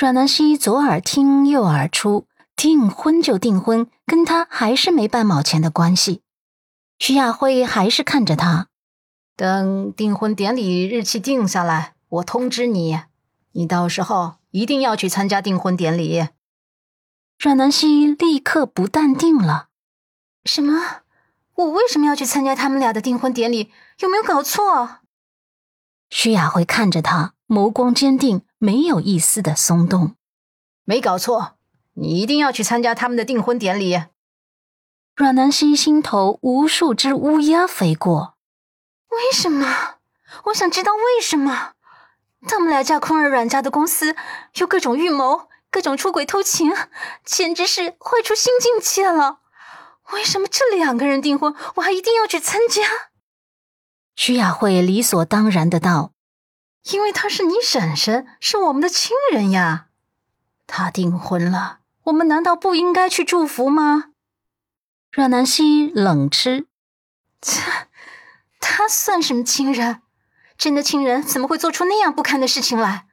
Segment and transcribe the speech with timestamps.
[0.00, 6.22] 阮南希左耳听右耳出，订婚就订婚，跟他还是没半毛钱的关系。
[6.98, 8.68] 徐亚辉还是看着他，
[9.36, 12.98] 等订婚典礼日期定下来，我通知你，
[13.52, 16.28] 你到时候一定要去参加订婚典礼。
[17.38, 19.68] 阮南希立刻不淡定了
[20.46, 21.02] ：“什么？
[21.56, 23.70] 我为什么要去参加他们俩的订婚典礼？
[23.98, 25.00] 有没有搞错？”
[26.08, 30.16] 徐亚辉看着他，眸光坚定，没有一丝的松动。
[30.84, 31.56] 没搞错，
[31.94, 34.04] 你一定要去参加他们的订婚典礼。
[35.16, 38.36] 阮南希心头无数只乌鸦飞过。
[39.08, 39.94] 为什么？
[40.44, 41.72] 我想知道为什么。
[42.46, 44.14] 他们俩家空儿阮家的公司
[44.56, 45.48] 有各种预谋。
[45.72, 46.72] 各种出轨偷情，
[47.24, 49.38] 简直是坏出新境界了。
[50.12, 52.82] 为什么这两个人订婚，我还一定要去参加？
[54.16, 56.10] 徐雅慧理所当然的道
[56.84, 59.88] ：“因为她是你婶婶，是我们的亲人呀。
[60.66, 64.12] 她订婚了，我们难道不应该去祝福吗？”
[65.12, 66.66] 阮南希冷嗤
[67.42, 67.60] ：“切，
[68.60, 70.02] 他算什么亲人？
[70.56, 73.06] 真的亲人怎么会做出那样不堪的事情来？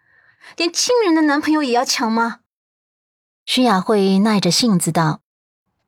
[0.55, 2.41] 连亲人的男朋友也要抢吗？”
[3.45, 5.21] 徐雅慧耐着性子道：“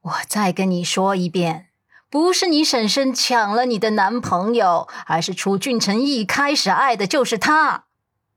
[0.01, 1.68] 我再跟你说一遍，
[2.11, 7.85] 不是你婶婶抢了你的男朋友，而是楚俊辰一开始爱的就是他，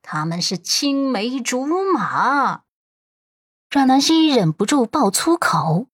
[0.03, 2.65] 他们是青梅竹马。”
[3.71, 5.87] 阮南希忍不住爆粗口：“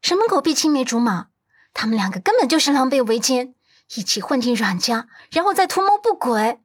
[0.00, 1.26] 什么狗屁青梅竹马？
[1.74, 3.56] 他们两个根本就是狼狈为奸，
[3.96, 6.60] 一起混进阮家，然后再图谋不轨。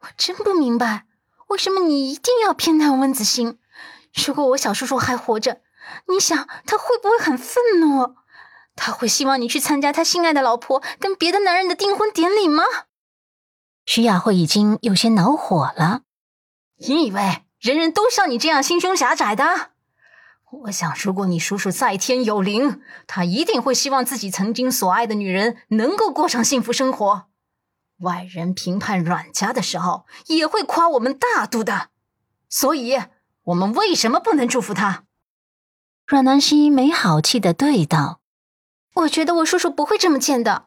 [0.00, 1.04] 我真不明白，
[1.48, 3.58] 为什么你一定要偏袒温子欣？”
[4.26, 5.60] 如果我小叔叔还活着，
[6.08, 8.16] 你想他会不会很愤怒？
[8.76, 12.64] 他会希望你去参加他心爱的老婆跟别的男人的订婚典礼吗？
[13.84, 16.02] 徐雅慧已经有些恼火了。
[16.78, 19.70] 你以为人人都像你这样心胸狭窄的？
[20.50, 27.26] 我想，如果你叔叔在天有灵，他一定会希望自己曾经所爱的女人能够过上幸福生活。
[28.00, 31.88] 外人评判阮家的时候，也会夸我们大度的。
[32.48, 33.00] 所以。
[33.44, 35.04] 我们为什么不能祝福他？
[36.06, 38.19] 阮南希没好气的对道
[38.94, 40.66] ：“我觉得我叔叔不会这么贱的。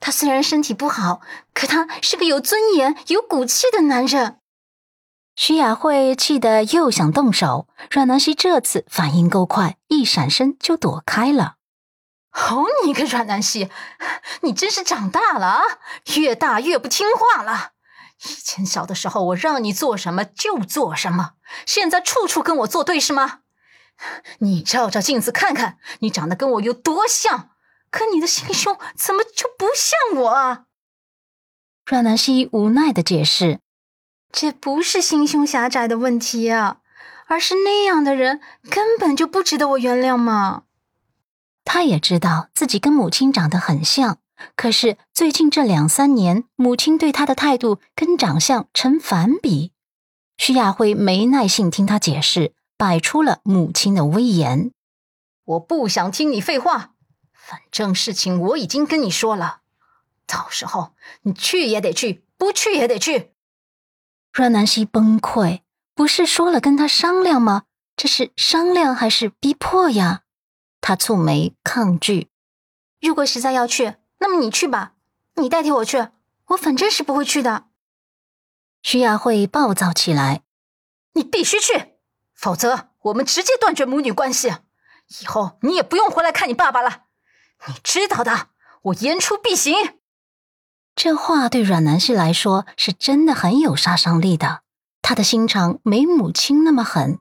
[0.00, 1.20] 他虽然身体不好，
[1.54, 4.38] 可他是个有尊严、有骨气的男人。”
[5.34, 11.56] 徐雅慧气得又想动手，阮南希这次反应够快，一闪身就躲开了。
[12.30, 13.70] 好你个阮南希，
[14.42, 15.62] 你真是长大了啊！
[16.16, 17.70] 越大越不听话了。
[18.24, 21.32] 以前小的时候，我让你做什么就做什么，
[21.66, 23.40] 现在处处跟我作对是吗？
[24.38, 27.50] 你照照镜子看看，你长得跟我有多像，
[27.94, 30.64] 可你的心胸怎么就不像我啊？
[31.86, 33.60] 阮南希无奈的解释
[34.32, 36.78] ：“这不是心胸狭窄的问题啊，
[37.28, 40.64] 而是那样的人根本就不值得我原谅嘛。”
[41.64, 44.18] 他也知道自己跟母亲长得很像。
[44.56, 49.70] 可是最近这两三年，母亲对他的态度跟长相成反比。
[50.36, 54.72] 徐亚辉没耐性听他解释，摆出了母亲的威严。
[55.44, 56.93] 我不想听你废话，
[57.46, 59.60] 反正事情我已经跟你说了，
[60.26, 63.32] 到时候你去也得去，不去也得去。
[64.32, 65.60] 阮南希崩溃，
[65.94, 67.64] 不是说了跟他商量吗？
[67.96, 70.22] 这是商量还是逼迫呀？
[70.80, 72.30] 他蹙眉抗拒。
[73.00, 73.96] 如果实在要去。
[74.20, 74.94] 那么你去吧，
[75.34, 76.08] 你代替我去，
[76.46, 77.66] 我反正是不会去的。
[78.82, 80.44] 徐雅慧暴躁起来
[81.12, 81.96] ：“你必须去，
[82.32, 84.54] 否则我们直接断绝母女关系，
[85.20, 87.02] 以后你也不用回来看你爸爸了。
[87.66, 88.48] 你知道的，
[88.82, 89.74] 我言出必行。”
[90.96, 94.62] 这话对阮南希来说是真的很有杀伤力的。
[95.02, 97.18] 他的心肠没母亲那么狠，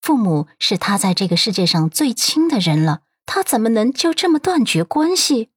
[0.00, 5.50] 父母是他在这个世界上最亲的人了，他怎么能就这么断绝关系？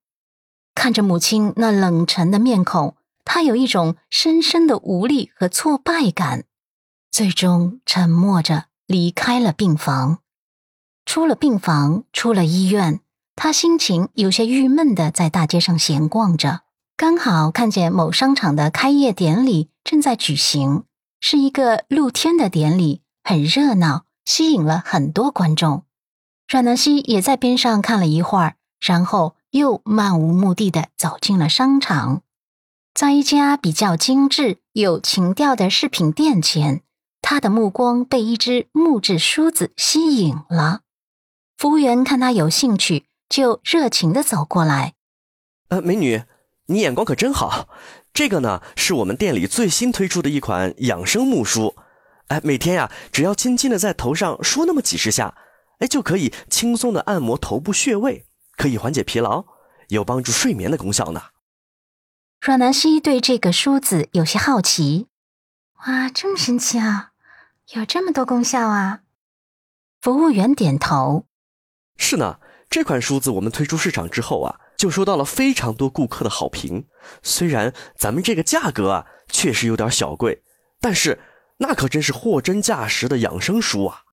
[0.75, 6.45] 看着母亲那冷沉的面孔，他有一种深深的无力和挫败感，
[7.11, 10.19] 最终沉默着离开了病房。
[11.05, 13.01] 出了病房，出了医院，
[13.41, 16.63] 他心情有些郁闷的在大街上闲逛着，
[16.97, 20.83] 刚好看见某商场的开业典礼正在举行，
[21.21, 25.85] 是一个露天的典礼，很热闹，吸引了很多观众。
[26.49, 29.35] 阮南希也在边上看了一会儿，然后。
[29.51, 32.21] 又漫无目的的走进了商场，
[32.93, 36.83] 在一家比较精致、有情调的饰品店前，
[37.19, 40.81] 他的目光被一只木质梳子吸引了。
[41.57, 44.95] 服务员看他有兴趣，就热情的走过来
[45.69, 46.23] ：“呃，美女，
[46.65, 47.69] 你眼光可真好。
[48.11, 51.75] 这个呢，是我们店里最新推出的一款养生木梳，
[52.27, 55.37] 哎，每天呀，只要轻轻的在头上梳那么几十下，
[55.77, 58.25] 哎，就可以轻松的按摩头部穴位，
[58.57, 59.45] 可以缓解疲劳，
[59.89, 61.21] 有帮助睡眠的功效呢。
[62.41, 65.07] 阮南希对这个梳子有些好奇。
[65.85, 67.11] 哇，这么神奇啊！
[67.73, 69.01] 有这么多功效啊！
[70.01, 71.25] 服务员点头。
[71.95, 76.87] 是呢，这款梳子我们推出市场之后啊，就收到了非常多顾客的好评。
[77.23, 80.43] 虽然咱们这个价格啊，确实有点小贵，
[80.79, 81.19] 但是
[81.57, 84.03] 那可真是货真价实的养生梳啊。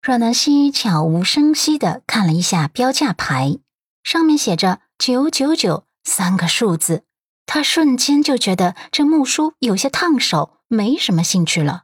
[0.00, 3.58] 阮南希悄无声息地看了一下标价牌，
[4.02, 7.04] 上面写着“九九九”三个数字。
[7.44, 11.82] 他瞬间就觉得这木梳有些烫手，没什么兴趣了。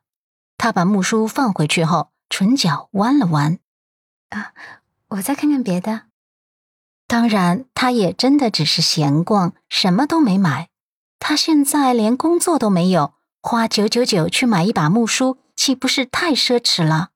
[0.56, 3.58] 他把木梳放回去后，唇角弯了弯。
[4.30, 4.54] 啊，
[5.08, 6.02] 我再看看别的。
[7.06, 10.68] 当然，他也真的只是闲逛，什么都没买。
[11.18, 17.10] 他现在连工作都没有，花九九九去买一把木梳，岂不是太奢侈了？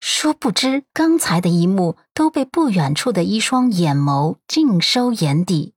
[0.00, 5.74] 殊不知，刚才的一幕都被不远处的一双眼眸尽收眼底。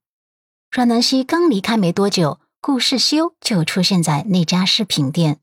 [0.69, 5.39] 阮南希刚离开没多久，顾世修就出现在那家饰品店，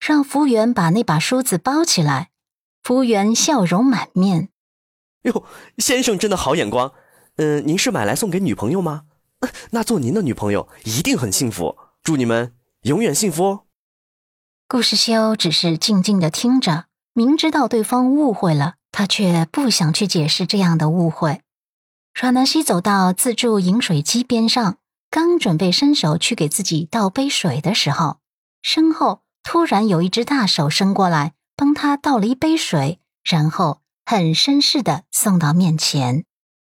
[0.00, 2.30] 让服务员把那把梳子包起来。
[2.82, 4.48] 服务员笑容满面
[5.22, 5.44] ：“哟，
[5.78, 6.92] 先生真的好眼光。
[7.36, 9.04] 嗯，您是买来送给女朋友吗？
[9.70, 13.60] 那做您的女朋友一定很幸福，祝你们永远幸福哦。”
[14.68, 21.42] 顾世修只是静静的听着，明知道对方误会了，他却不想去解释这样的误会。
[22.14, 24.78] 阮南希走到自助饮水机边上，
[25.10, 28.18] 刚准备伸手去给自己倒杯水的时候，
[28.62, 36.24] 身后突然有一只大手伸过来，帮他倒了一杯水，然后很绅士的送到面前。